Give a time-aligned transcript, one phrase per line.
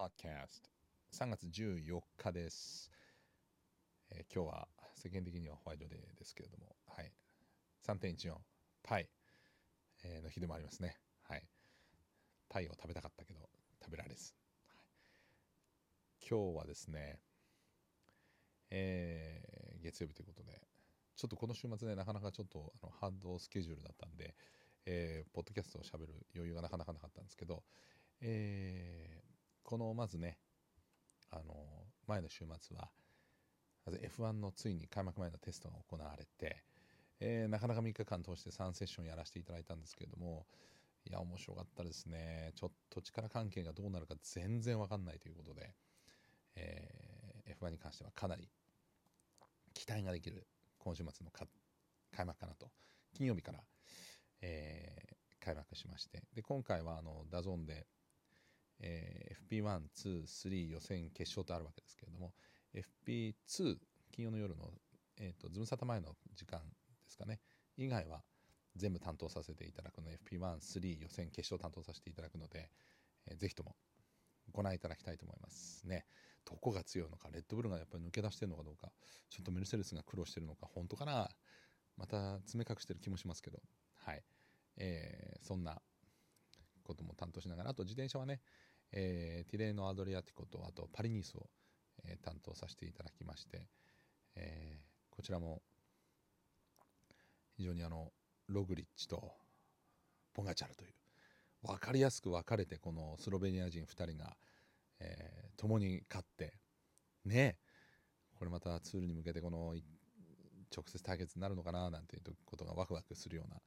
[0.00, 0.64] Podcast
[1.12, 2.90] 3月14日です、
[4.10, 7.12] えー今日は世間的にはホワイトデーですけれども、はい、
[7.86, 8.32] 3.14
[8.82, 9.10] パイ、
[10.02, 10.96] えーの日でもありますね、
[11.28, 11.42] はい、
[12.48, 13.40] パイを食べたかったけど
[13.84, 14.32] 食べられず、
[14.70, 14.80] は
[16.22, 17.18] い、今日はですね、
[18.70, 20.62] えー月曜日ということで
[21.14, 24.34] ちょっとこの週末ねなかなかちょっとあのハードスケジュールだったんで、
[24.86, 27.62] えーポッドキャストをしゃべる余裕がなかなかなかったんですけど、
[28.22, 29.20] え
[29.70, 30.36] このまずね
[31.30, 31.54] あの
[32.08, 32.90] 前の週末は
[33.86, 36.64] まず F1 のついに開幕前のテストが行われて、
[37.20, 40.44] えーなかなか3日間通して3セッションやらせていただいたんですけれども
[41.04, 42.50] いや面白かったですね。
[42.56, 45.72] ちょっと力関係がどうなるか全然わかんないということで、
[46.56, 48.48] えー F1 に関してはかなり
[49.72, 51.46] 期待ができる今週末のか
[52.10, 52.66] 開幕かなと。
[53.14, 53.60] 金曜日から、
[54.42, 56.22] えー開幕しまして。
[56.34, 57.86] で今回はあの DAZN で、
[58.80, 62.32] えー FP1、2、3予選決勝とあるわけですけれども
[62.74, 63.76] FP2
[64.12, 64.70] 金曜の夜の、
[65.18, 66.66] えー、とズムサタ前の時間で
[67.08, 67.40] すかね
[67.76, 68.22] 以外は
[68.76, 72.70] 全部担当させていただくので FP1、3予選決勝担当させていただくので、
[73.26, 73.74] えーぜひとも
[74.52, 76.06] ご覧いただきたいと思いますね。
[76.44, 78.90] どこが強いのかレッドブルがやっぱり抜け出してるのかどうか
[79.28, 81.28] ちょっとメルセデスが苦労してるのか本当かな？
[81.96, 83.60] また詰め隠してる気もしますけど。
[83.98, 84.22] はい、
[84.76, 85.80] えーそんな
[86.82, 88.40] ことも担当しながらあと自転車はね、
[88.92, 91.48] えーティレーノ・アドリアティコとあとパリニースを、
[92.04, 93.66] えー担当させていただきまして、
[94.36, 95.60] えーこちらも
[97.56, 98.10] 非常にあの
[98.48, 99.32] ログリッチと
[100.32, 100.94] ポガチャルという
[101.62, 104.36] 分かりやすく分かれてこのスロベニア人2人が、
[105.00, 106.54] えー共に勝って
[107.26, 107.58] ね
[108.38, 109.74] これまたツールに向けてこの
[110.74, 113.60] 直接対決になるのかななんていうことがワクワクするような、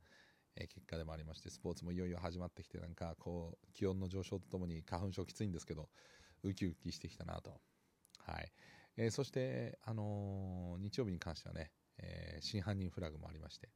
[0.56, 5.90] え結果でもありましてスポーツもいよいよ始まってきてなんかこう気温の上昇とともに花粉症きついんですけど
[6.44, 7.60] ウキウキしてきたなと。
[8.20, 8.52] はい、
[8.98, 13.70] えーそして、あのー日曜日に関してはね、えー真犯人フラグもありまして、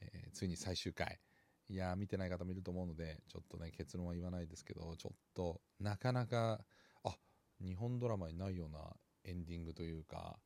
[0.00, 1.20] えついに最終回。
[1.68, 6.60] いや見てない方もいると思うのでちょっとね結論は言わないですけどちょっとなかなか
[7.04, 7.16] あ
[7.58, 8.80] 日本ドラマにないような
[9.24, 10.38] エンディングというか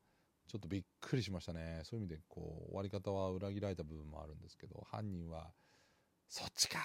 [0.49, 1.81] ちょっとびっくりしましたね。
[1.83, 5.53] そういう意味でこう終わり方は裏切られた部分もあるんですけど犯人は
[6.27, 6.79] そっちか！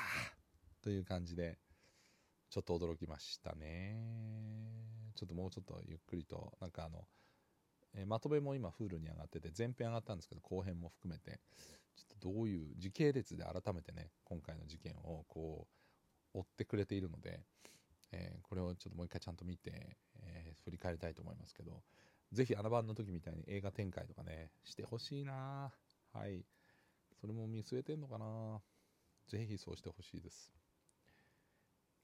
[0.83, 1.59] という感じで
[2.51, 3.97] ちょっと驚きましたね。
[5.15, 7.07] ちょっともうちょっとゆっくりとなんかあの、
[7.95, 11.41] えまとめも今 Hulu に上がってて前編上がったんですけど後編も含めて
[11.97, 15.67] ちょっとどういう時系列で改めてね今回の事件をこ
[16.35, 17.41] う追ってくれているので、
[18.13, 21.83] えーこれをちょっともう一回ちゃんと見て、えー振り返りたいと思いますけど
[22.33, 25.73] ぜひあの番の時みたいに映画展開とかねしてほしいな。
[26.13, 26.45] はい。
[27.21, 28.61] それも見据えてんのかな。
[29.29, 30.53] ぜひそうしてほしいです。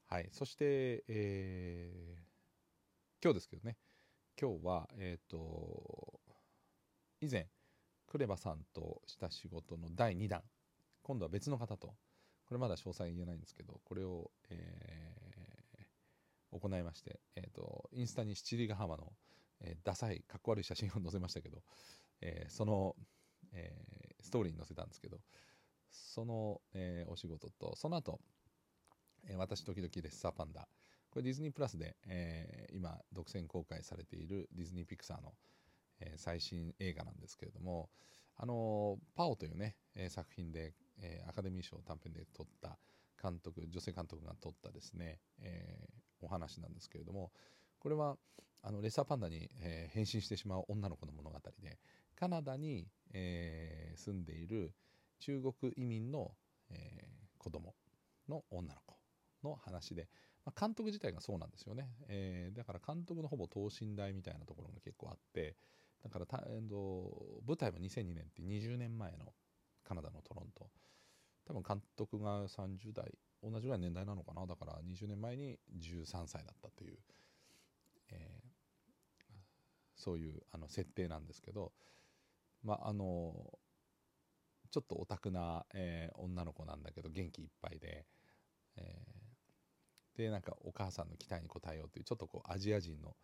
[0.07, 0.29] はい。
[0.31, 2.31] そして、えー
[3.23, 3.77] 今日ですけどね。
[4.41, 6.19] 今日はえっ、と
[7.19, 7.47] 以前
[8.07, 10.41] クレバさんとした仕事の第2弾。
[11.03, 11.95] 今度は別の方と。
[12.45, 15.11] これまだ詳細言えないんですけどこれを、えー
[16.51, 19.13] 行いまして、えー、とインスタに七里ヶ浜の、
[19.61, 21.61] えーダサいかっこ悪い写真を載せましたけど、
[22.21, 22.95] えーその、
[23.53, 25.19] えーストーリーに載せたんですけど
[25.89, 28.19] その、えーお仕事とその後、
[29.27, 30.67] えー私時々レッサーパンダ。
[31.09, 35.33] これディズニープラスで、えー今独占公開されているディズニーピクサーの、
[35.99, 37.89] えー最新映画なんですけれども
[38.37, 42.77] 「あのパオ」というね、えー作品で、えーアカデミー賞短編で撮った
[43.21, 47.31] 監督女性監督が撮ったですね、えーお話なんですけれども
[47.81, 48.15] これは
[48.61, 51.79] あのレッサーパンダに、えー変身してしまう女の子の物語で
[52.15, 54.73] カナダに、えー住んでいる
[55.19, 56.31] 中国移民の、
[56.69, 57.73] えー子供
[58.29, 58.95] の女の子
[59.43, 60.07] の話で、
[60.45, 65.55] まあ、監督自体がそうなんですよね、えーだから監督のほぼ等身大みたいなところが結構あって
[66.03, 69.33] だからた、えーと舞台も2002年って20年前の
[69.83, 70.69] カナダのトロント。
[71.45, 73.11] 多分監督が30代
[73.43, 74.45] 同じぐらいの年代なのかな。
[74.45, 76.97] だから20年前に13歳だったという、
[78.11, 78.51] えー
[79.95, 81.73] そういうあの設定なんですけど
[82.63, 83.33] まああの
[84.71, 88.05] ちょっとオタクな、えー女の子なんだけど元気いっぱいで、
[88.77, 93.15] えーでなんかお母さんの期待に応えようというちょっとこうアジア人の、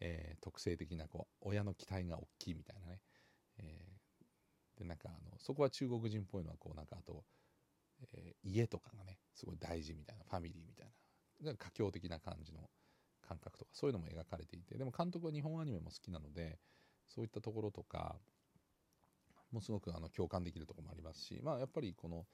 [0.00, 3.00] えー特性的なこう親の期待が大きいみたいなね、
[3.58, 3.62] え
[4.78, 7.24] でなんかあのそこは中国人っぽいのはこうなんかあと、
[8.14, 10.86] え家とかがねすごい大事みたいなファミリーみたい
[11.42, 12.68] な佳境的な感じの
[13.26, 16.58] 感覚とかそういうのも描かれていてでも監督は日本アニメも好きなので
[17.08, 18.16] そういったところとか
[19.52, 22.24] もすごくあの共感できるところもありますし、まあ、やっぱりこの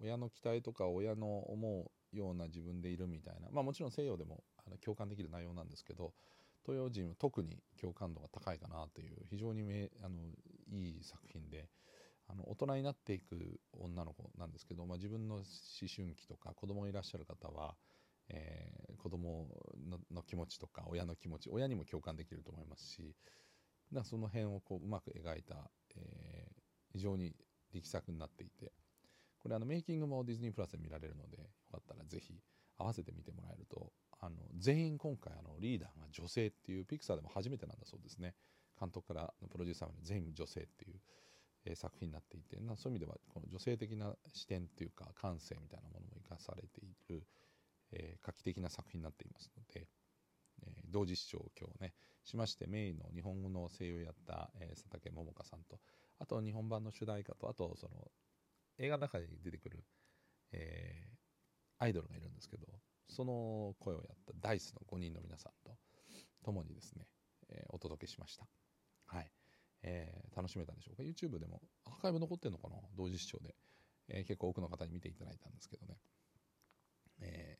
[0.00, 6.12] 親の期待とか親の思うような自分でいるみたいなまあもちろん西洋でもあの共感できる内容なんですけど
[6.64, 10.16] 東洋人は特に共感度が高いかなという非常にめあの
[10.70, 11.68] いい作品で
[12.28, 15.44] あの大人になっていく女の子なんですけど、まあ、自分の思
[15.94, 17.74] 春期とか子供がいらっしゃる方は、
[18.30, 19.46] えー、子供
[19.88, 23.14] のの気持ちとか親の気持ち親にも共感できると思いますし
[23.92, 27.34] だその辺をこううまく描いた、えー、非常に
[27.72, 28.72] 力作になっていて
[29.40, 32.34] これあのメイキングもディズニープラスで見られるのでよかったらぜひ
[32.76, 38.34] 合わせて見てもらえるとあの全員今回あのリーダーが女性っていうピクサーでも初めてなんだそうですね。
[38.78, 41.00] 監督からのプロデューサーまで全員女性っていう、
[41.66, 47.26] えー、作品になっていてなそういう意味ではこの女性的な視点っていうか感性みたいなものも生かされている、
[47.92, 49.88] えー、画期的な作品になっていますので、
[50.62, 51.94] えー、同時視聴を今日ね
[52.24, 55.78] しましてメインの日本語の声優をやった、えー、佐竹桃香さんと
[56.18, 58.10] あと日本版の主題歌とあとその
[58.78, 59.84] 映画の中に出てくる、
[60.52, 62.66] えー、アイドルがいるんですけど
[63.08, 65.76] その声をやったダイスの5人の皆さんと
[66.44, 67.06] 共にですね、
[67.50, 68.46] えー、お届けしました。
[69.06, 69.30] はい。
[69.82, 72.76] えー、楽しめたでしょうか ?YouTube でもアーカイブ残ってんのかな？
[72.96, 73.54] 同時視聴で、
[74.08, 75.96] えー、結構多くの方に見ていただいたんですけどね。
[77.20, 77.57] え、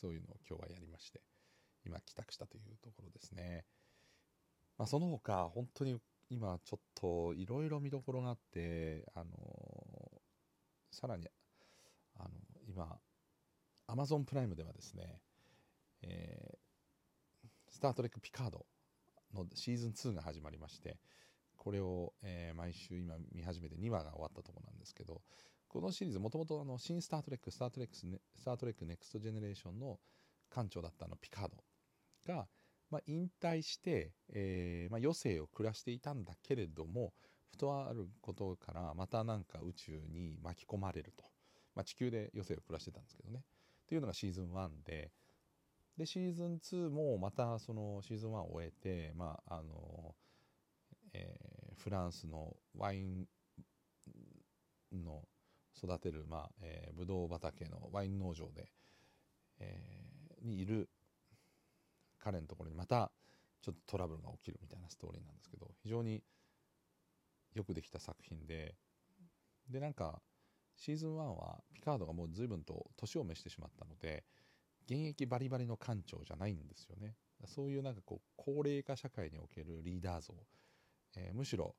[0.00, 1.20] そういうのを今日はやりまして、
[1.84, 3.64] 今帰宅したというところですね。
[4.76, 5.98] まあ、その他、本当に
[6.30, 9.28] 今ちょっといろいろ見どころがあって、あの
[10.92, 11.26] さらに、
[12.16, 12.30] あの、
[12.68, 12.98] 今、
[13.86, 15.20] アマゾンプライムではですね、
[16.02, 18.66] えー、スター・トレック・ピカード
[19.34, 20.98] のシーズン2が始まりまして、
[21.56, 25.22] これを、えー、毎週今見始めて2話が終わったとこなんですけど、
[25.68, 29.98] このシリーズもともと新スター・トレック、スター・トレックス、ねスター・トレック・ネクスト・ジェネレーションの
[30.50, 32.48] 艦長だったのピカードが、
[32.90, 37.12] まあ、引退して、えーまあ、余生を暮らしていたんだけれども、
[37.50, 41.24] ふとあることからまたなんか宇宙に巻き込まれると。
[41.74, 43.44] まあ、地球で余生を暮らしてたんですけどね。
[43.84, 45.12] っていうのがシーズン1で、
[45.96, 50.14] で、シーズン2もまたそのシーズン1を終えて、まあ、あの、
[51.12, 53.26] えー、フランスのワイン
[54.92, 55.22] の
[55.78, 58.70] 育てる、まあ、えー、ブドウ畑のワイン農場で、
[59.60, 60.88] えー、にいる
[62.18, 63.10] 彼のところにまた
[63.62, 66.22] ちょっとトラブルが起きるみたいなストーリーなんですけど、非常に
[67.54, 68.74] よくできた作品で、
[69.68, 70.20] で、なんか、
[70.78, 74.24] シーズン1はピカードがもう随分と年を召してしまったので
[74.86, 77.16] 現役バリバリの艦長じゃないんですよね。
[77.46, 80.34] そういうなんかこう高齢化社会におけるリーダー像、
[81.16, 81.74] えー、むしろ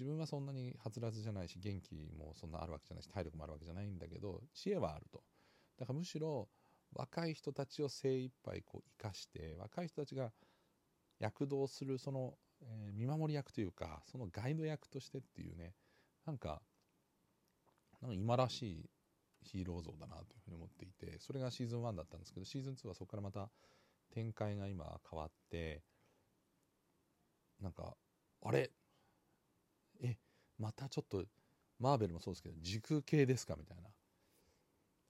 [0.00, 5.22] 自分はそんなにはつらつじゃないし元気もそんなあるわけじゃないし体力もあるわけじゃないんだけど知恵はあると。
[5.78, 6.48] だからむしろ
[6.94, 10.32] 若い人たちを精一杯こう生かして若い人たちが
[11.18, 15.74] 躍動するその、えー、見守り役というかそのガイド役としてっていうね
[16.24, 16.62] なんか
[18.00, 18.90] なんか今らしい
[19.42, 23.50] ヒーロー像だなというふうに思っていてそれがシーズン1だったんですけどシーズン2はそこからまた
[24.14, 25.82] 展開が今変わって
[27.60, 27.94] なんか
[28.42, 28.70] あれ？
[30.02, 30.16] え
[30.58, 31.24] またちょっと
[31.78, 33.88] マーベルもそうですけど時空系ですかみたいな、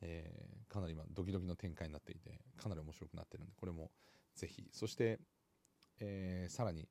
[0.03, 3.91] えー、かなり今ドキドキの展開になっていてかなり面白くなってるんでこれも
[4.37, 4.69] ぜひ。
[4.73, 5.19] そして、
[5.99, 6.89] えー、さらに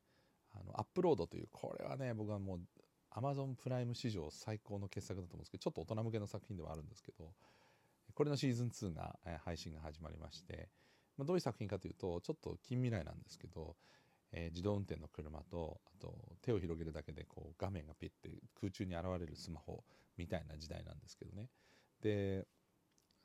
[0.51, 2.59] あのアップロードというこれはね僕はもう
[3.11, 7.33] アマゾンプライム史上最高の傑作だと思うんですけど、ちょっと大人向けの作品ではあるんですけど、
[8.13, 10.69] これのシーズン2が、え配信が始まりまして、
[11.17, 13.75] まあ、どういう作品かというと、ちょっと近未来なんですけど、
[14.31, 19.83] えー、自動運転の車と、あと手を広げるだけでこう画面がピッて空中に現れるスマホ
[20.17, 21.49] みたいな時代なんですけどね。
[22.01, 22.45] で、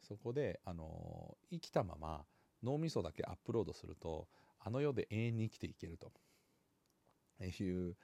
[0.01, 2.25] そこで、あのー、生きたまま
[2.63, 4.29] 脳みそだけアップロードすると、
[4.61, 6.11] あの世で永遠に生きていけると
[7.45, 7.97] いう、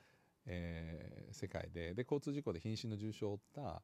[0.46, 3.82] えー、世界でで交通事故で瀕死の重傷を負った、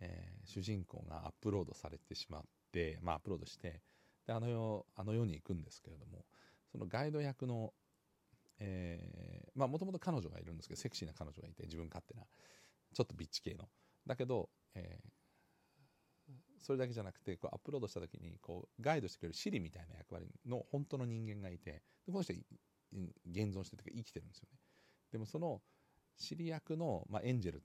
[0.00, 2.42] えー、主人公がアップロードされてしまっ
[2.72, 3.80] て、まあ、アップロードして
[4.26, 6.24] であの世あの世に行くんですけれども
[6.72, 7.72] そのガイド役の
[9.56, 12.22] まあもともと彼女がいるんですけどセクシーな彼女がいて自分勝手な
[12.94, 13.68] ちょっとビッチ系の。
[14.06, 22.32] だけど、えー、それだけじゃなくてこうアップロードした時にこうガイドしてくれるシリみたいな役割の本当の人間がいてでこの人
[23.28, 24.58] 現存してるというか生きてるんですよね。
[25.12, 25.60] でもその
[26.16, 27.60] 知り役の、まあ、エンジェルっ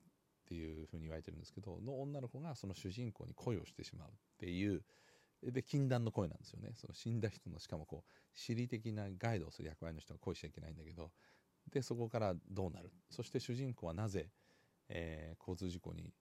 [0.48, 4.84] ていうふうに言われてるんですけどの女の子がその主人公に恋をしてしまうっていう
[5.44, 6.74] で禁断の恋なんですよね。
[6.76, 11.12] その死んだ人のしかもこう心理的なガイドをする役割の人が恋しちゃいけないんだけど
[11.70, 12.92] でそこからどうなる？
[13.10, 14.30] そして主人公はなぜ、
[14.90, 16.14] えー、交通事故に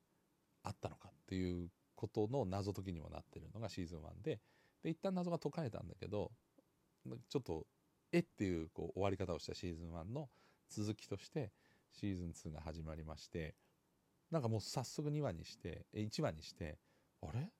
[0.62, 4.40] あったのかっていうことの謎解きにもなってるのがシーズン1で。
[4.82, 6.32] で一旦謎が解かれたんだけど
[7.28, 7.66] ちょっと
[8.12, 10.30] えっていうこう終わり方をしたシーズン1の
[10.70, 11.52] 続きとして
[11.92, 13.54] シーズン2が始まりまして
[14.30, 16.78] なんかもう早速2話にして1話にして
[17.20, 17.50] あれ？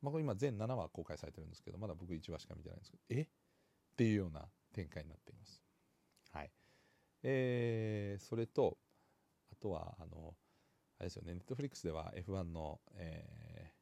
[0.00, 3.22] まあ、これ今全7話公開されてるんですけど、まだ僕1話しか見てないんですけど、え？
[3.22, 3.26] っ
[3.94, 5.61] ていうような展開になっています。
[7.22, 8.78] えー、それと、
[9.52, 10.34] あとは、あの、
[10.98, 13.72] あれですよね、ネットフリックスでは F1 の、え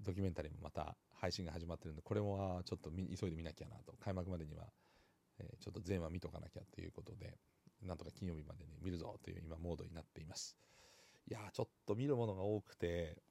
[0.00, 4.64] ー、ドキュメンタリーもまた配信が始まってるんで、これもちょっと急いで見なきゃなと、開幕までには、
[5.38, 7.38] えー、ちょっと全話見とかなきゃということで、
[7.82, 10.56] なんとか金曜日までに見るぞという今モードになっています。
[11.28, 13.22] いやちょっと見るものが多くて、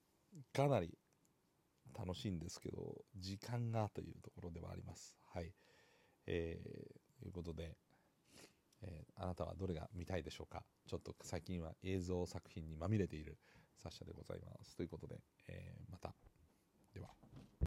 [0.54, 0.98] かなり
[1.98, 5.16] 楽しいんですけど、時間がというところではあります。
[5.34, 5.52] はい。
[6.26, 7.78] えー、ということで、
[8.82, 10.64] えー、あなたはどれが見たいでしょうか？
[10.88, 13.38] ちょっと最近は映像作品にまみれている
[13.78, 14.76] サッシャでございます。
[14.76, 16.14] ということで、えー、また